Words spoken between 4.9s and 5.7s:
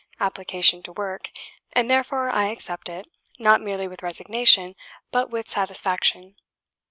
but with